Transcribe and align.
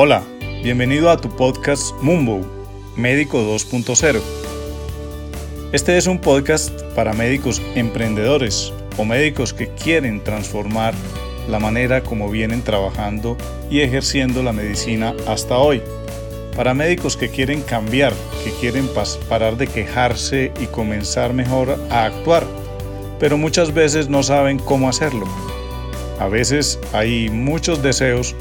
Hola, 0.00 0.22
bienvenido 0.62 1.10
a 1.10 1.16
tu 1.16 1.28
podcast 1.28 1.92
Mumbo, 2.02 2.46
Médico 2.94 3.38
2.0. 3.38 4.20
Este 5.72 5.98
es 5.98 6.06
un 6.06 6.20
podcast 6.20 6.70
para 6.94 7.14
médicos 7.14 7.60
emprendedores 7.74 8.72
o 8.96 9.04
médicos 9.04 9.52
que 9.52 9.70
quieren 9.70 10.22
transformar 10.22 10.94
la 11.48 11.58
manera 11.58 12.04
como 12.04 12.30
vienen 12.30 12.62
trabajando 12.62 13.36
y 13.70 13.80
ejerciendo 13.80 14.44
la 14.44 14.52
medicina 14.52 15.16
hasta 15.26 15.58
hoy. 15.58 15.82
Para 16.54 16.74
médicos 16.74 17.16
que 17.16 17.28
quieren 17.28 17.62
cambiar, 17.62 18.12
que 18.44 18.52
quieren 18.52 18.88
parar 19.28 19.56
de 19.56 19.66
quejarse 19.66 20.52
y 20.60 20.66
comenzar 20.66 21.32
mejor 21.32 21.76
a 21.90 22.04
actuar, 22.04 22.44
pero 23.18 23.36
muchas 23.36 23.74
veces 23.74 24.08
no 24.08 24.22
saben 24.22 24.60
cómo 24.60 24.88
hacerlo. 24.88 25.26
A 26.20 26.28
veces 26.28 26.78
hay 26.92 27.30
muchos 27.30 27.82
deseos, 27.82 28.36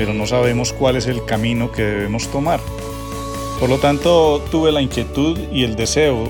pero 0.00 0.14
no 0.14 0.26
sabemos 0.26 0.72
cuál 0.72 0.96
es 0.96 1.06
el 1.08 1.26
camino 1.26 1.72
que 1.72 1.82
debemos 1.82 2.28
tomar. 2.28 2.58
Por 3.60 3.68
lo 3.68 3.76
tanto, 3.76 4.42
tuve 4.50 4.72
la 4.72 4.80
inquietud 4.80 5.38
y 5.52 5.64
el 5.64 5.76
deseo 5.76 6.26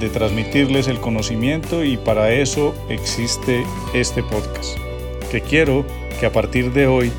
de 0.00 0.08
transmitirles 0.08 0.88
el 0.88 0.98
conocimiento 0.98 1.84
y 1.84 1.96
para 1.96 2.32
eso 2.32 2.74
existe 2.88 3.64
este 3.94 4.24
podcast, 4.24 4.76
que 5.30 5.40
quiero 5.42 5.86
que 6.18 6.26
a 6.26 6.32
partir 6.32 6.72
de 6.72 6.88
hoy 6.88 7.12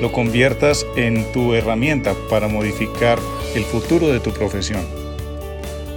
lo 0.00 0.12
conviertas 0.12 0.86
en 0.94 1.32
tu 1.32 1.52
herramienta 1.52 2.14
para 2.28 2.46
modificar 2.46 3.18
el 3.56 3.64
futuro 3.64 4.06
de 4.06 4.20
tu 4.20 4.30
profesión. 4.30 4.86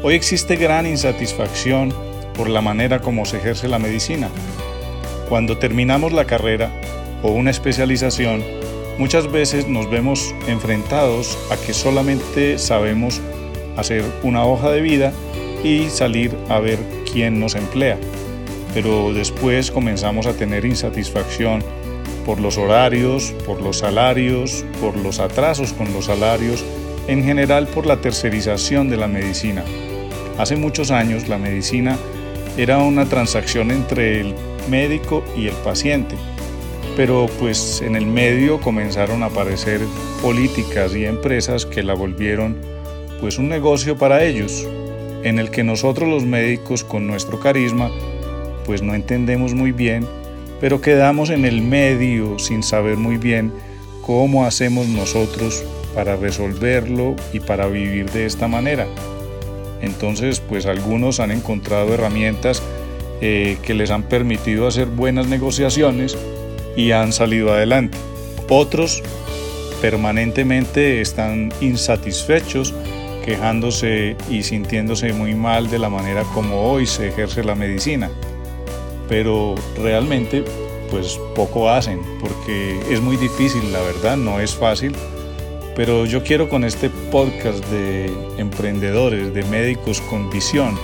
Hoy 0.02 0.16
existe 0.16 0.56
gran 0.56 0.88
insatisfacción 0.88 1.94
por 2.36 2.50
la 2.50 2.62
manera 2.62 3.02
como 3.02 3.24
se 3.26 3.38
ejerce 3.38 3.68
la 3.68 3.78
medicina. 3.78 4.30
Cuando 5.30 5.60
terminamos 5.60 6.12
la 6.12 6.26
carrera 6.26 6.72
o 7.22 7.30
una 7.30 7.52
especialización, 7.52 8.63
Muchas 9.00 9.32
veces 9.32 9.68
nos 9.68 9.90
vemos 9.90 10.36
enfrentados 10.48 11.38
a 11.50 11.58
que 11.58 11.74
solamente 11.74 12.60
sabemos 12.60 13.22
hacer 13.76 14.06
una 14.22 14.46
hoja 14.46 14.70
de 14.70 14.82
vida 14.82 15.12
y 15.64 15.90
salir 15.90 16.36
a 16.48 16.60
ver 16.60 16.78
quién 17.12 17.40
nos 17.40 17.56
emplea. 17.56 17.98
Pero 18.76 19.12
después 19.12 19.72
comenzamos 19.72 20.28
a 20.28 20.34
tener 20.34 20.64
insatisfacción 20.66 21.64
por 22.24 22.40
los 22.40 22.60
horarios, 22.60 23.34
por 23.48 23.62
los 23.62 23.80
salarios, 23.80 24.64
por 24.80 24.96
los 24.96 25.20
atrasos 25.20 25.74
con 25.74 25.92
los 25.92 26.06
salarios, 26.06 26.64
en 27.08 27.24
general 27.24 27.66
por 27.68 27.88
la 27.88 28.00
tercerización 28.00 28.90
de 28.90 28.98
la 28.98 29.08
medicina. 29.08 29.64
Hace 30.38 30.56
muchos 30.56 30.92
años 30.92 31.28
la 31.28 31.40
medicina 31.40 31.98
era 32.58 32.78
una 32.78 33.06
transacción 33.06 33.72
entre 33.72 34.22
el 34.22 34.36
médico 34.70 35.24
y 35.36 35.48
el 35.48 35.56
paciente 35.56 36.16
pero 36.96 37.28
pues 37.40 37.82
en 37.82 37.96
el 37.96 38.06
medio 38.06 38.60
comenzaron 38.62 39.24
a 39.24 39.28
aparecer 39.28 39.82
políticas 40.22 40.96
y 40.96 41.06
empresas 41.06 41.66
que 41.66 41.84
la 41.84 41.94
volvieron 41.94 42.58
pues 43.20 43.38
un 43.38 43.50
negocio 43.50 43.98
para 43.98 44.24
ellos, 44.24 44.68
en 45.24 45.40
el 45.40 45.50
que 45.50 45.64
nosotros 45.64 46.08
los 46.08 46.24
médicos 46.24 46.84
con 46.84 47.08
nuestro 47.08 47.40
carisma 47.40 47.90
pues 48.66 48.82
no 48.82 48.94
entendemos 48.94 49.54
muy 49.54 49.72
bien, 49.72 50.08
pero 50.62 50.82
quedamos 50.82 51.30
en 51.30 51.46
el 51.46 51.62
medio 51.62 52.38
sin 52.40 52.64
saber 52.64 52.98
muy 52.98 53.18
bien 53.18 53.52
cómo 54.02 54.46
hacemos 54.46 54.88
nosotros 54.88 55.64
para 55.96 56.16
resolverlo 56.16 57.16
y 57.32 57.40
para 57.40 57.68
vivir 57.68 58.10
de 58.12 58.26
esta 58.26 58.48
manera. 58.48 58.88
Entonces 59.82 60.40
pues 60.40 60.66
algunos 60.66 61.20
han 61.20 61.32
encontrado 61.32 61.94
herramientas 61.94 62.62
eh, 63.22 63.58
que 63.64 63.74
les 63.74 63.90
han 63.90 64.04
permitido 64.04 64.68
hacer 64.68 64.88
buenas 64.88 65.28
negociaciones 65.28 66.18
y 66.76 66.92
han 66.92 67.14
salido 67.14 67.54
adelante. 67.54 67.98
Otros 68.50 69.02
permanentemente 69.82 71.02
están 71.02 71.52
insatisfechos, 71.60 72.74
quejándose 73.26 74.16
y 74.30 74.44
sintiéndose 74.44 75.14
muy 75.14 75.36
mal 75.36 75.70
de 75.70 75.80
la 75.80 75.90
manera 75.90 76.24
como 76.34 76.72
hoy 76.72 76.86
se 76.86 77.10
ejerce 77.10 77.44
la 77.44 77.56
medicina. 77.56 78.10
Pero 79.10 79.56
realmente 79.78 80.44
pues 80.90 81.20
poco 81.36 81.70
hacen 81.70 82.00
porque 82.20 82.80
es 82.90 83.02
muy 83.02 83.18
difícil, 83.18 83.74
la 83.74 83.82
verdad, 83.82 84.16
no 84.16 84.40
es 84.40 84.56
fácil. 84.56 84.94
Pero 85.76 86.06
yo 86.06 86.24
quiero 86.24 86.50
con 86.50 86.64
este 86.64 86.90
podcast 87.12 87.66
de 87.72 88.14
emprendedores, 88.38 89.34
de 89.34 89.44
médicos 89.46 90.02
con 90.02 90.30
visión, 90.30 90.78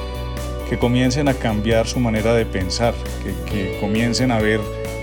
que 0.68 0.80
comiencen 0.80 1.28
a 1.28 1.36
cambiar 1.36 1.88
su 1.88 2.00
manera 2.00 2.34
de 2.34 2.46
pensar, 2.46 2.96
que, 3.24 3.52
que 3.52 3.80
comiencen 3.80 4.32
a 4.32 4.40
ver 4.40 4.60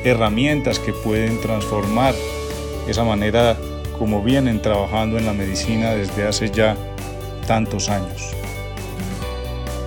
herramientas 0.06 0.78
que 0.78 0.93
pueden 0.93 1.41
transformar 1.41 2.15
esa 2.89 3.05
manera 3.05 3.56
como 3.99 4.22
vienen 4.22 4.62
trabajando 4.62 5.19
en 5.19 5.27
la 5.27 5.33
medicina 5.33 5.93
desde 5.93 6.27
hace 6.27 6.50
ya 6.50 6.77
tantos 7.47 7.89
años. 7.89 8.34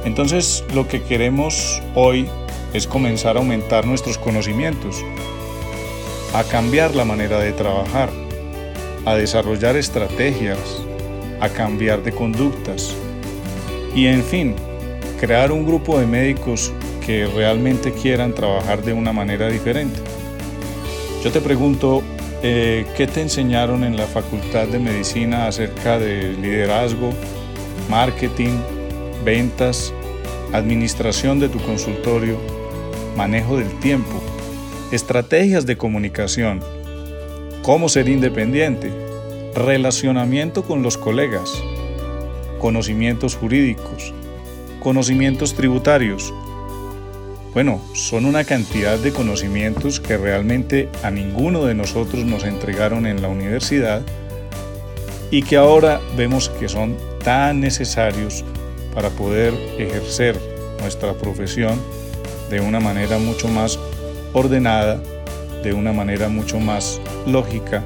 Entonces 0.06 0.64
lo 0.74 0.88
que 0.88 1.04
queremos 1.04 1.82
hoy 1.96 2.28
es 2.74 2.88
comenzar 2.88 3.38
a 3.38 3.40
aumentar 3.40 3.86
nuestros 3.86 4.18
conocimientos, 4.18 5.04
a 6.34 6.44
cambiar 6.44 6.96
la 6.96 7.06
manera 7.06 7.40
de 7.40 7.52
trabajar, 7.54 8.10
a 9.06 9.16
desarrollar 9.16 9.76
estrategias, 9.78 10.60
a 11.40 11.50
cambiar 11.50 12.04
de 12.04 12.12
conductas 12.12 12.94
y 13.96 14.08
en 14.08 14.24
fin, 14.24 14.56
crear 15.20 15.52
un 15.52 15.66
grupo 15.66 16.00
de 16.00 16.06
médicos 16.06 16.72
que 17.10 17.26
realmente 17.26 17.92
quieran 17.92 18.36
trabajar 18.36 18.84
de 18.84 18.94
una 18.94 19.12
manera 19.12 19.50
diferente. 19.50 20.00
Yo 21.24 21.32
te 21.32 21.42
pregunto, 21.42 22.04
eh, 22.44 22.86
¿qué 22.96 23.08
te 23.08 23.24
enseñaron 23.24 23.84
en 23.84 23.98
la 23.98 24.06
Facultad 24.06 24.68
de 24.68 24.78
Medicina 24.78 25.48
acerca 25.48 25.98
de 25.98 26.34
liderazgo, 26.34 27.10
marketing, 27.90 28.60
ventas, 29.26 29.92
administración 30.54 31.40
de 31.40 31.50
tu 31.50 31.58
consultorio, 31.58 32.38
manejo 33.18 33.58
del 33.58 33.72
tiempo, 33.80 34.22
estrategias 34.92 35.66
de 35.66 35.78
comunicación, 35.78 36.60
cómo 37.64 37.90
ser 37.90 38.08
independiente, 38.08 38.92
relacionamiento 39.56 40.62
con 40.62 40.84
los 40.84 40.96
colegas, 40.96 41.52
conocimientos 42.60 43.36
jurídicos, 43.36 44.14
conocimientos 44.80 45.56
tributarios, 45.56 46.32
bueno, 47.54 47.82
son 47.94 48.26
una 48.26 48.44
cantidad 48.44 48.98
de 49.00 49.12
conocimientos 49.12 50.00
que 50.00 50.18
realmente 50.18 50.90
a 51.04 51.10
ninguno 51.10 51.66
de 51.66 51.74
nosotros 51.74 52.26
nos 52.26 52.44
entregaron 52.44 53.08
en 53.08 53.22
la 53.22 53.28
universidad 53.28 54.02
y 55.32 55.42
que 55.44 55.58
ahora 55.58 56.00
vemos 56.16 56.50
que 56.50 56.70
son 56.70 56.96
tan 57.24 57.60
necesarios 57.60 58.44
para 58.94 59.10
poder 59.10 59.54
ejercer 59.78 60.40
nuestra 60.82 61.14
profesión 61.14 61.80
de 62.50 62.60
una 62.62 62.80
manera 62.80 63.18
mucho 63.18 63.48
más 63.48 63.80
ordenada, 64.34 65.02
de 65.64 65.74
una 65.74 65.92
manera 65.92 66.30
mucho 66.30 66.60
más 66.60 67.02
lógica, 67.28 67.84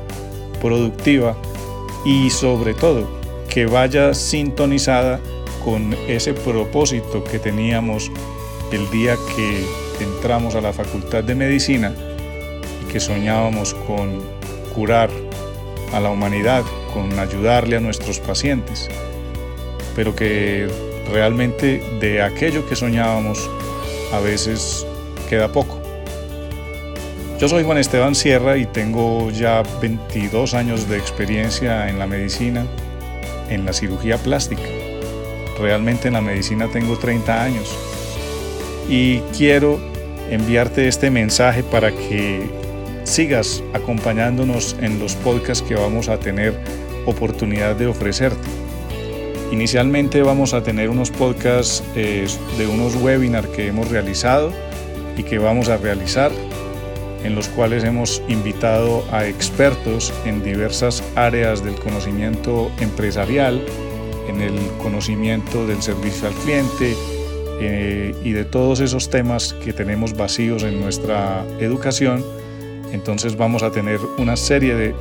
productiva 0.62 1.36
y 2.06 2.30
sobre 2.30 2.74
todo 2.74 3.08
que 3.50 3.66
vaya 3.66 4.14
sintonizada 4.14 5.20
con 5.64 5.96
ese 6.08 6.34
propósito 6.34 7.24
que 7.24 7.40
teníamos 7.40 8.12
el 8.74 8.90
día 8.90 9.18
que 9.36 9.66
entramos 10.00 10.56
a 10.56 10.62
la 10.62 10.74
Facultad 10.74 11.24
de 11.24 11.36
Medicina 11.36 11.94
y 12.82 12.92
que 12.92 13.00
soñábamos 13.00 13.76
con 13.86 14.22
curar 14.74 15.12
a 15.94 16.00
la 16.00 16.10
humanidad, 16.10 16.64
con 16.92 17.20
ayudarle 17.20 17.78
a 17.78 17.80
nuestros 17.80 18.20
pacientes, 18.20 18.90
pero 19.96 20.16
que 20.16 20.68
realmente 21.12 21.84
de 22.00 22.24
aquello 22.24 22.68
que 22.68 22.76
soñábamos 22.76 23.48
a 24.12 24.20
veces 24.20 24.88
queda 25.30 25.52
poco. 25.52 25.80
Yo 27.40 27.48
soy 27.50 27.64
Juan 27.64 27.78
Esteban 27.78 28.16
Sierra 28.16 28.58
y 28.58 28.66
tengo 28.66 29.30
ya 29.30 29.62
22 29.82 30.56
años 30.56 30.90
de 30.90 30.98
experiencia 30.98 31.90
en 31.90 32.00
la 32.00 32.08
medicina, 32.08 32.66
en 33.50 33.66
la 33.66 33.74
cirugía 33.74 34.18
plástica. 34.18 34.64
Realmente 35.60 36.08
en 36.08 36.16
la 36.16 36.22
medicina 36.22 36.68
tengo 36.72 36.98
30 36.98 37.44
años 37.44 37.93
y 38.90 39.20
quiero 39.38 39.80
enviarte 40.30 40.88
este 40.88 41.10
mensaje 41.10 41.64
para 41.64 41.92
que 41.92 42.42
sigas 43.04 43.64
acompañándonos 43.74 44.76
en 44.82 45.00
los 45.00 45.16
podcasts 45.16 45.64
que 45.68 45.76
vamos 45.76 46.10
a 46.10 46.20
tener 46.20 46.58
oportunidad 47.06 47.76
de 47.76 47.88
ofrecerte. 47.88 48.48
Inicialmente 49.52 50.24
vamos 50.24 50.54
a 50.54 50.64
tener 50.64 50.90
unos 50.90 51.12
podcasts 51.12 51.84
eh, 51.96 52.26
de 52.58 52.68
unos 52.68 52.96
webinars 52.96 53.48
que 53.50 53.68
hemos 53.68 53.90
realizado 53.90 54.52
y 55.16 55.24
que 55.24 55.38
vamos 55.38 55.70
a 55.70 55.78
realizar, 55.78 56.32
en 57.24 57.36
los 57.36 57.50
cuales 57.50 57.84
hemos 57.84 58.22
invitado 58.28 59.06
a 59.12 59.28
expertos 59.28 60.12
en 60.26 60.44
diversas 60.44 61.04
áreas 61.16 61.64
del 61.64 61.76
conocimiento 61.76 62.72
empresarial, 62.80 63.64
en 64.28 64.42
el 64.42 64.56
conocimiento 64.82 65.68
del 65.68 65.82
servicio 65.84 66.30
al 66.30 66.34
cliente, 66.34 66.96
eh, 67.66 68.16
y 68.24 68.32
de 68.32 68.46
todos 68.46 68.80
esos 68.80 69.10
temas 69.10 69.54
que 69.54 69.74
tenemos 69.74 70.16
vacíos 70.16 70.64
en 70.64 70.80
nuestra 70.80 71.44
educación, 71.60 72.24
entonces 72.92 73.36
vamos 73.38 73.64
a 73.64 73.72
tener 73.72 74.00
una 74.18 74.38
serie 74.38 74.76
de 74.76 74.96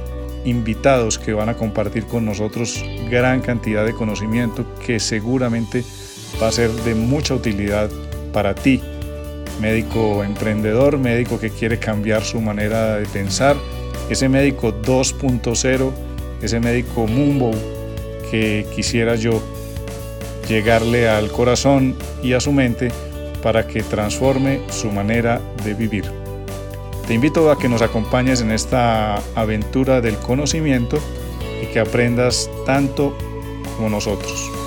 invitados 0.45 1.19
que 1.19 1.33
van 1.33 1.49
a 1.49 1.55
compartir 1.55 2.05
con 2.05 2.25
nosotros 2.25 2.85
gran 3.11 3.41
cantidad 3.41 3.85
de 3.85 3.93
conocimiento 3.93 4.67
que 4.85 4.99
seguramente 4.99 5.85
va 6.43 6.49
a 6.49 6.53
ser 6.53 6.71
de 6.71 6.95
mucha 6.95 7.35
utilidad 7.35 7.91
para 8.33 8.55
ti, 8.55 8.81
médico 9.61 10.25
emprendedor, 10.25 10.99
médico 10.99 11.39
que 11.39 11.51
quiere 11.51 11.79
cambiar 11.79 12.23
su 12.23 12.41
manera 12.41 12.97
de 12.97 13.07
pensar, 13.07 13.57
ese 14.11 14.29
médico 14.29 14.75
2.0, 14.83 15.91
ese 16.43 16.61
médico 16.61 17.07
Mumbo 17.07 17.51
que 18.31 18.67
quisiera 18.75 19.15
yo 19.15 19.43
llegarle 20.53 21.09
al 21.09 21.33
corazón 21.33 21.97
y 22.23 22.35
a 22.35 22.41
su 22.41 22.53
mente 22.53 22.93
para 23.43 23.67
que 23.67 23.83
transforme 23.83 24.61
su 24.69 24.93
manera 24.93 25.41
de 25.65 25.73
vivir. 25.73 26.05
Te 27.07 27.15
invito 27.15 27.51
a 27.51 27.59
que 27.59 27.71
nos 27.71 27.81
acompañes 27.81 28.43
en 28.43 28.51
esta 28.51 29.17
aventura 29.35 30.03
del 30.03 30.17
conocimiento 30.19 30.99
y 31.63 31.67
que 31.73 31.81
aprendas 31.81 32.51
tanto 32.67 33.17
como 33.77 33.89
nosotros. 33.89 34.62